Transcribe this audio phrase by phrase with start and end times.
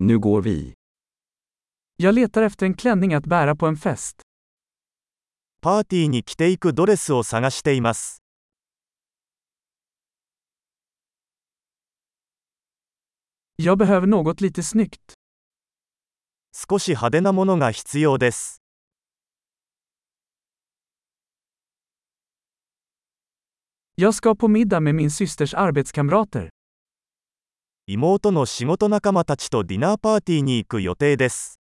[0.00, 0.74] Nu går vi.
[1.96, 4.22] Jag letar efter en klänning att bära på en fest.
[5.60, 8.22] パーティーに着ていくドレスを探しています。
[13.56, 15.14] Jag behöver något lite snyggt.
[16.52, 18.62] 少し派手なものが必要です。
[23.96, 26.50] Jag ska på middag med min systers arbetskamrater.
[27.90, 31.58] 妹の仕事仲間たちとディナーパーティーに行く予定です。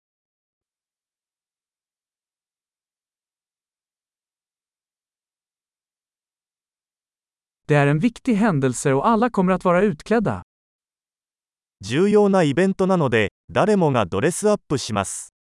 [11.82, 15.33] 重要なイベントなので誰もがドレスアップします。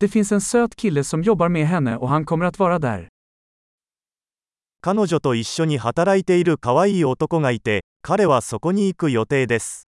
[0.00, 3.08] Det finns en söt kille som jobbar med henne och han kommer att vara där.
[4.80, 9.86] 彼女と一緒に働いている可愛い男がいて、彼はそこに行く予定です。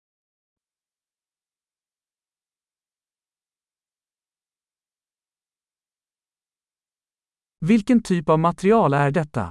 [7.62, 9.50] Vilken typ av material är detta?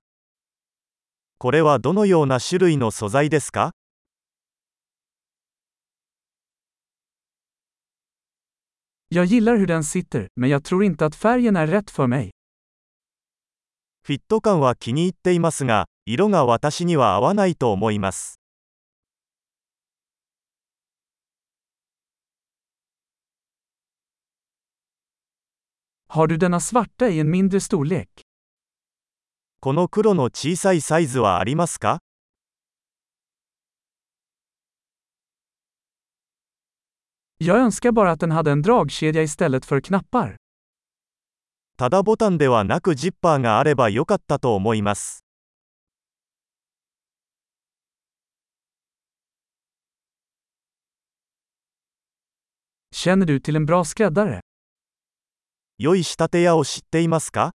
[1.39, 3.71] これはどのような種類の素材ですか
[9.15, 12.31] Jag gillar hur den sitter, men jag tror inte att färgen är rätt för mig.
[14.07, 18.39] フィット感は気に入っていますが、色が私には合わないと思います。
[26.09, 28.07] Har du denna svarta i en mindre storlek?
[29.59, 31.99] この黒の小さいサイズはありますか
[37.45, 40.35] Jag önskar bara att den hade en dragkedja istället för knappar.
[41.77, 45.25] ただボタンではなくジッパーがあればよかったと思います。
[52.93, 54.39] Känner du till en bra skräddare?
[55.77, 57.51] 良い仕立て屋を知っていますか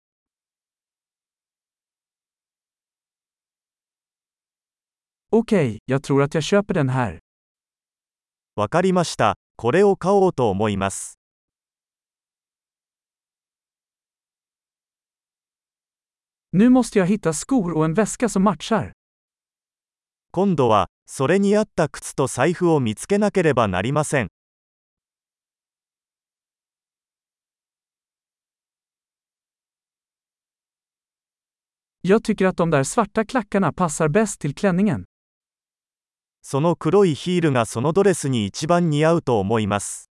[5.30, 7.18] Okej, jag tror att jag köper den här.
[8.56, 9.43] わかりました。
[9.56, 11.18] これを買おうと思います。
[16.52, 18.92] Nu måste jag hitta skor och en väska som matchar.
[20.30, 24.28] 今度は、それに合った靴と財布を見つけなければなりません。
[32.02, 35.04] Jag tycker att de där svarta klackarna passar bäst till klänningen.
[36.46, 40.10] その黒いヒールがそのドレスに一番似合うと思います。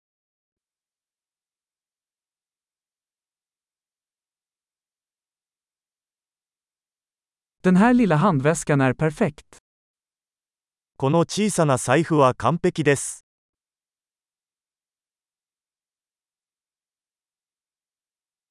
[7.62, 9.60] Den här lilla handväskan är perfekt.
[10.96, 13.24] この小さな財布は完璧です。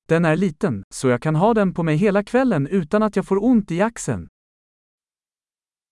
[0.08, 3.26] Den är liten, så jag kan ha den på mig hela kvällen utan att jag
[3.26, 4.28] får ont i axeln.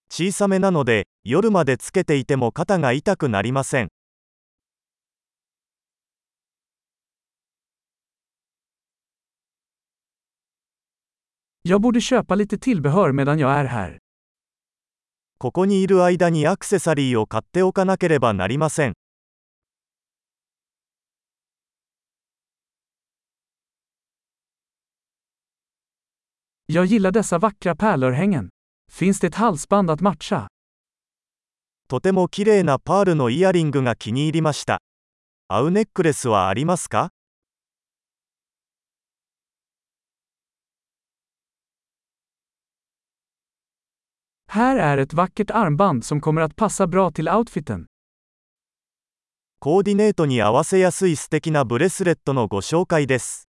[0.09, 3.87] 小さめなので、夜までつけていても肩が痛くなりません。
[11.63, 13.99] Jag borde köpa lite tillbehör medan jag är här.
[15.37, 18.93] ここにいる間にアクセサリーを買っておかなければなりません。
[26.67, 28.49] Jag gillar dessa vackra pärlörhängen.
[28.91, 30.47] Finns det ett halsband att matcha?
[31.93, 34.81] とても綺麗なパールのイヤリングが気に入りました。
[35.47, 37.11] 合うネックレスはありますか
[47.11, 47.85] ？Till outfiten.
[49.59, 53.52] コーディネートに合わせやすい素敵なブレスレットのご紹介です。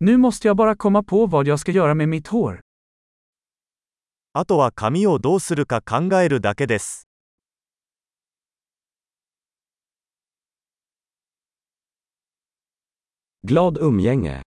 [0.00, 2.60] Nu måste jag bara komma på vad jag ska göra med mitt hår.
[4.32, 7.08] あとは髪をどうするか考えるだけです。
[13.42, 14.46] Glad umgänge!